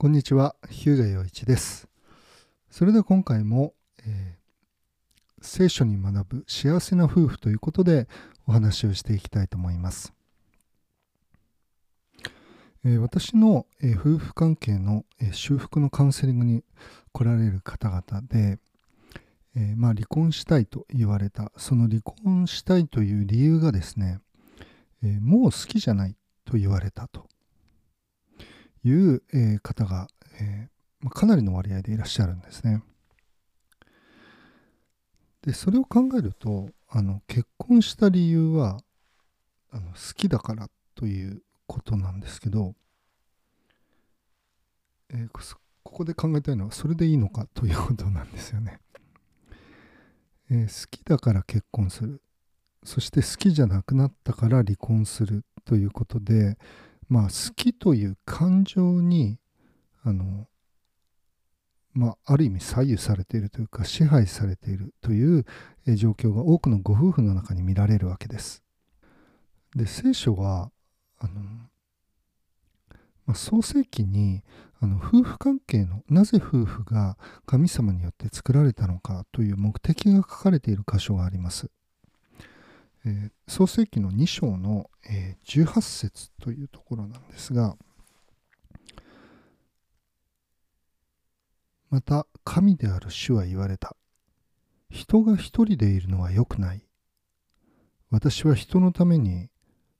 [0.00, 1.86] こんにちは、日向洋一です。
[2.70, 3.74] それでは今回も、
[4.06, 8.08] えー聖書に学ぶ幸せな夫婦ということで
[8.46, 10.14] お話をしていきたいと思います。
[12.82, 16.64] えー私の、えー夫婦関係の、え修復のカウンセリングに
[17.12, 18.58] 来られる方々で、
[19.54, 24.20] えまあ、離婚したいと言われたその離婚したいという理由がですね、
[25.02, 27.28] えもう好きじゃないと言われたと
[28.84, 30.08] いう、え方が、
[30.40, 30.70] えー
[31.02, 32.82] まかなりの割合でいらっしゃるんですね。
[35.42, 38.78] でそれを考えるとあの結婚した理由は
[39.70, 42.74] あの好きだからということなんですけど、
[45.08, 45.40] えーこ
[45.82, 48.78] ここで考えたいのはそれでいいのかということなんですよね。
[50.50, 52.20] えー好きだから結婚する
[52.84, 56.58] そして好きじゃなくなったから離婚するということで
[57.10, 59.38] まあ好きという感情に
[60.02, 60.46] あの
[61.92, 65.44] まあ、ある意味左右されているというか支配されているという
[65.96, 68.62] 状況が多くのご夫婦の中に見られるわけです。
[69.74, 70.70] で聖書は
[71.18, 71.34] あの、
[73.26, 74.42] まあ、創世記に
[74.80, 81.70] あの夫婦関係のなぜ夫婦が神様によって作られたのかという目的が書かれている箇所があります。
[83.06, 87.76] えー創世記の2章の、えー18節というところなんですが
[91.90, 93.96] また神である主は言われた。
[94.90, 96.82] 人が一人でいるのは良くない。
[98.10, 99.48] 私は人のために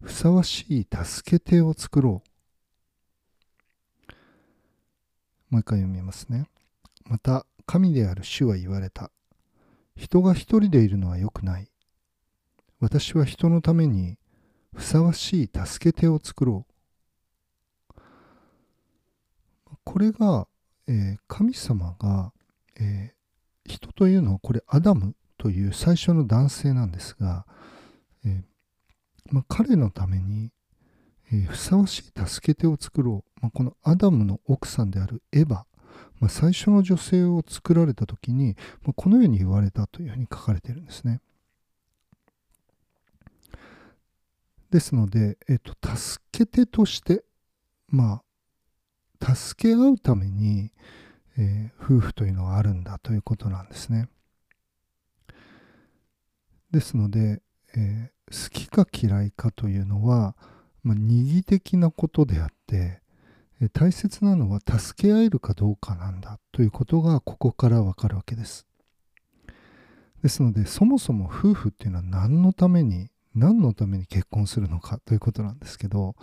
[0.00, 2.22] ふさわしい助け手を作ろ
[4.08, 4.14] う。
[5.50, 6.46] もう一回読みますね。
[7.04, 9.10] また神である主は言われた。
[9.96, 11.68] 人が一人でいるのは良くない。
[12.80, 14.16] 私は人のために
[14.74, 18.00] ふさわしい助け手を作ろう。
[19.84, 20.46] これが
[20.86, 22.32] えー神様が、
[22.80, 23.20] えー
[23.66, 27.46] 人というのはこれアダムという最初の男性なんですが、
[28.24, 28.42] えー
[29.30, 30.50] まあ、彼のために、
[31.32, 35.66] えふさわしい助け手を作ろう、まあ、このアダムの奥さんであるエヴァ、ま
[36.22, 41.20] あ、最初の女性を作られた時に、ま、このように言われたというふうに書かれているんですね。
[44.70, 47.24] ですので、えっと、助け手として、
[47.88, 48.22] ま
[49.20, 50.70] あ、助け合うために、
[51.36, 54.08] えー夫婦というのはあるんだということなんですね。
[56.70, 57.42] ですので、
[57.76, 60.36] えー好きか嫌いかというのは、
[60.84, 63.00] まあ、二義的なことであって、
[63.60, 68.68] えー大切なのは助け合えるかどうかなんだということがここからわかるわけです。
[70.22, 76.14] ですのでそもそも夫婦っていうのは何のために何のために結婚するのかということなんですけど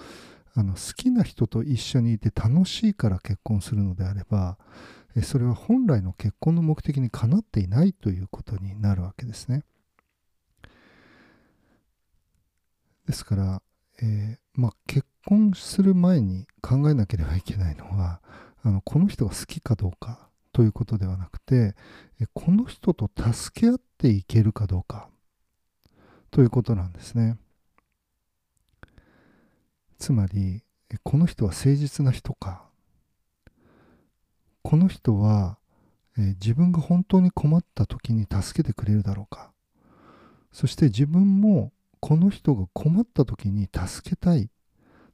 [0.53, 4.57] あの好きな人と一緒にいて楽しいから結婚するのであれば
[5.23, 9.63] それは本来の結婚の目的にかなっていないということになるわけですね。
[13.05, 13.61] ですから、
[14.01, 18.21] えーまあ、結婚する前に考えなければいけないのは
[18.63, 21.75] あのこの人が好きかどうかということではなくて
[22.33, 25.09] この人と助け合っていけるかどうか
[26.37, 27.35] ということなんですね。
[29.97, 30.61] つまり
[31.01, 32.63] この人は誠実な人か
[34.61, 35.57] この人は、
[36.15, 39.51] え自分が本当に困った時に助けてくれるだろうか
[40.51, 44.51] そして自分もこの人が困った時に助けたい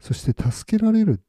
[0.02, 1.22] そして助けられる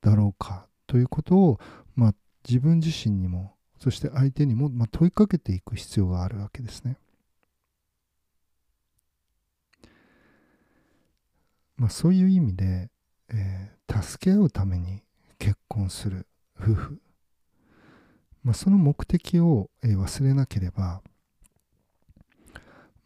[0.00, 1.60] だろうかということを、
[1.94, 2.14] まあ、
[2.48, 6.96] 自分自身にもそして相手にも、まあ、問いかけていく必要があるわけですね。
[11.78, 12.90] まあ、そういう意味で、
[13.30, 15.02] えー助け合うために
[15.38, 16.26] 結婚する
[16.60, 17.00] 夫婦、
[18.42, 21.00] まあ、その目的を、えー忘れなければ、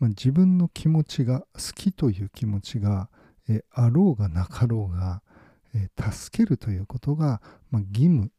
[0.01, 3.09] まあ、自分の気持ちが好きという気持ちが、
[3.49, 5.23] えーあろうがなかろうが、
[5.75, 7.41] えー助けるということが、
[7.71, 8.33] まあ、義務、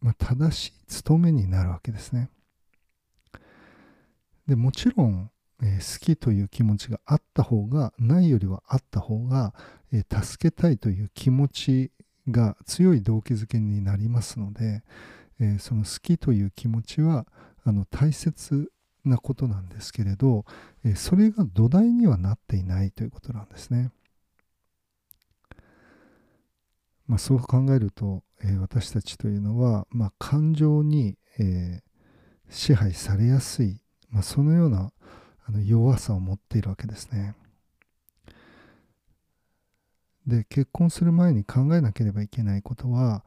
[0.00, 2.30] まあ、正しい務めになるわけですね。
[4.46, 5.30] でもちろん、
[5.62, 9.54] えー好きという気持ちがあった方がないよりはあった方が、
[9.92, 11.90] えー助けたいという気持ち
[12.30, 14.82] が強い動機づけになりますので、
[15.40, 17.26] えーその好きという気持ちは
[17.64, 18.70] あの大切
[19.04, 20.44] なことなんですけれど、
[20.84, 23.90] えそれが土台にはなっていないということなんですね。
[27.06, 31.82] まあ、そう考えると、え私たちというのは、まあ、感情に、え
[32.48, 34.92] 支配されやすい、まあ、そのような
[35.48, 37.34] あの弱さを持っているわけですね。
[40.26, 43.24] で結婚する前に考えなければいけないことは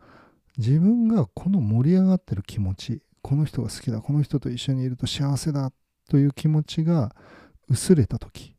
[0.57, 5.71] 自分がこの盛り上がってる気持ちこの人が好きだこの人と一緒にいると幸せだ
[6.09, 7.15] という気持ちが
[7.69, 8.55] 薄れた時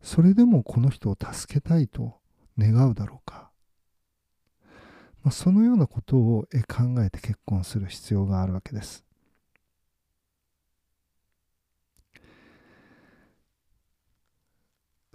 [0.00, 2.14] それでもこの人を助けたいと
[2.56, 3.50] 願うだろうか、
[5.22, 9.04] まあ、そのようなことを考えて結婚する必要があるわけです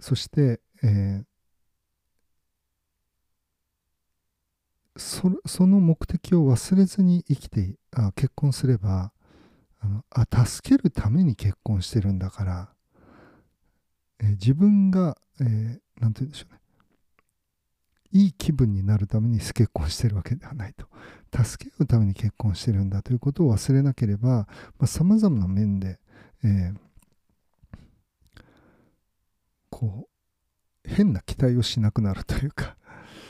[0.04, 1.24] そして、えー、
[4.98, 9.12] そその目的を忘れずに生きてあ結婚すれば
[9.80, 12.68] あのあ助けるために結婚してるんだから、
[14.20, 16.60] えー、自分が何、えー、て言うんでしょうね。
[18.12, 20.86] いい気分になるために結婚してるわけではないと。
[21.44, 24.46] 助け合うために結婚してるんだということを忘れなければ
[24.84, 25.98] さまざ、まな面で、
[26.44, 26.74] えー、
[29.74, 30.08] こ
[30.86, 32.76] う変な期待をしなくなるというか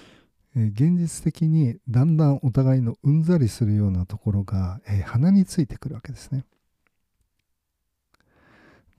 [0.55, 6.45] え現実的にだんだんお互いのうんざりするようなところが、え鼻についてくるわけですね。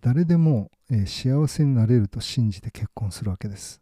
[0.01, 3.79] 誰でも、え幸せになれると信じて結婚するわけです。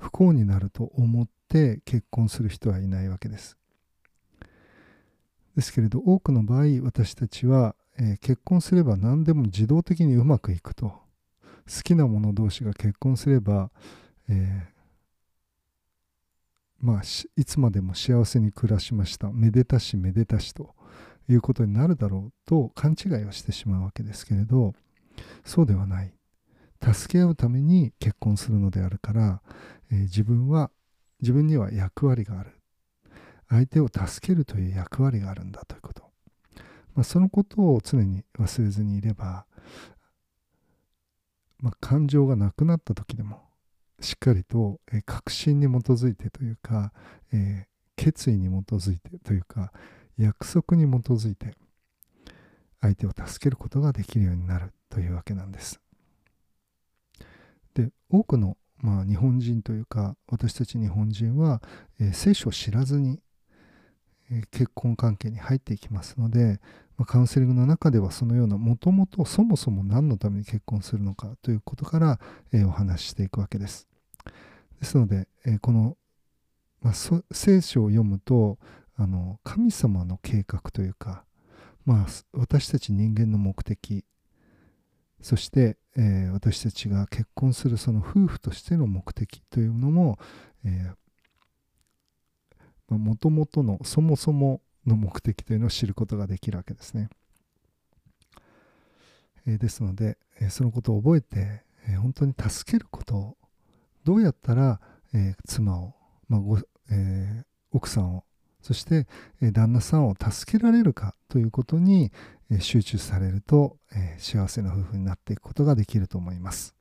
[0.00, 3.56] 不幸になると思って結婚する人はいないわけです。
[5.54, 11.05] ですけれど多くの場合私たちは、え結婚すれば何でも自動的にうまくいくと
[11.66, 13.70] 好きな者同士が結婚すれば、
[14.28, 14.76] えー
[16.80, 17.02] まあ、
[17.36, 19.32] いつまでも幸せに暮らしました。
[19.32, 20.74] めでたしめでたしと
[21.28, 24.74] いうことになるだろうと勘違いをしてしまうわけですけれど
[25.44, 26.12] そうではない。
[26.82, 29.40] 助け合うために結婚するのであるから、
[29.90, 30.70] えー、自分は
[31.20, 32.52] 自分には役割がある。
[33.48, 36.02] 相手を助けるという役割があるんだということ、
[36.94, 39.46] まあ、そのことを常に忘れずにいれば、
[41.60, 43.40] まあ、感情がなくなった時でも
[44.00, 46.92] しっかりと、えー、確信に基づいてというか、
[47.32, 49.72] えー、決意に基づいてというか
[50.18, 51.54] 約束に基づいて
[52.80, 55.80] 相手を助けることができるようになるというわけなんです。
[57.74, 61.62] で多くの、まあ、日本人というか私たち日本人は、
[62.00, 63.20] えー、聖書を知らずに、
[64.30, 66.60] え結婚関係に入っていきますので、
[66.96, 72.20] まあ、カウンセリングの中ではそのようなもともとそもそも何のために結婚するのかということから、
[72.52, 73.86] えー、お話ししていくわけです。
[74.80, 75.96] ですので、えー、この、
[76.80, 78.58] まあ、聖書を読むと
[78.96, 81.24] あの神様の計画というか、
[81.84, 84.04] まあ、私たち人間の目的
[85.20, 90.18] そして、えー、私たちが結婚するその夫婦としての目的というのも
[92.88, 97.08] もともとのそもそもの目的というのを知ることができるわけですね。
[99.46, 103.36] え、ですので、え、そのことを覚えて、え、本当に助けることを
[104.04, 104.80] どうやったら、
[105.14, 105.94] え妻を、
[106.28, 106.58] まあご
[106.90, 108.24] え奥さんを
[108.66, 109.06] そして、
[109.40, 112.10] え旦那さんを助けられるかということに、
[112.50, 116.75] え集中されると、え幸せな夫婦になっていくことができると思います。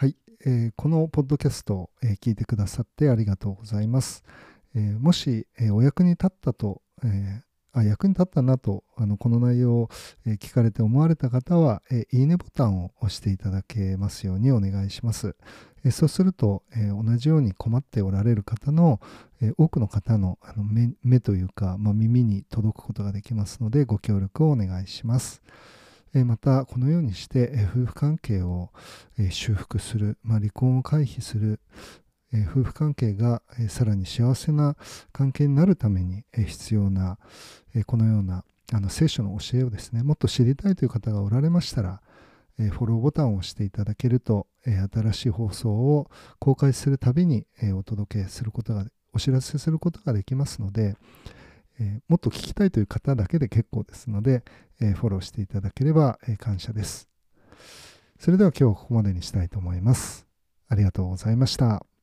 [0.00, 0.14] はい、
[0.46, 4.22] えー、このポッドキャストを、えー、聞いてくださってありがとうございます。
[4.76, 7.42] えー、もし、えお役に立ったと、え
[7.72, 9.88] あ役に立ったなとあのこの内容を、
[10.24, 15.34] え聞かれて思われた方は、えいいねボタンを押していただけますようにお願いします。
[15.84, 19.00] えそうすると、え同じように困っておられる方の、
[19.40, 25.42] え多くの方のあの目目というか、まあ、耳に届くことができますのでご協力をお願いします。
[26.14, 28.70] またこのようにして夫婦関係を
[29.30, 31.60] 修復する、まあ、離婚を回避する
[32.32, 34.76] 夫婦関係がさらに幸せな
[35.12, 37.18] 関係になるために必要な
[37.86, 42.00] このようなあの聖書の教えをですねもっと知りたいという方がおられましたら
[42.58, 47.46] フォローボタンを押していただけると新しい放送を公開するたびに
[47.76, 48.84] お届けすることが
[49.14, 50.96] お知らせすることができますので
[51.80, 54.44] え、もっと聞きたいという方だけで結構ですので、
[54.80, 57.08] え、フォローしていただければ、え、感謝です。
[58.18, 60.26] それでは今日はここまでにしたいと思います。
[60.68, 61.97] ありがとうございました。